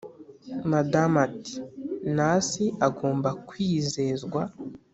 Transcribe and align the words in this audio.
madamu 0.71 1.17
ati"nasi 1.27 2.65
agomba 2.87 3.29
kwizezwa 3.47 4.41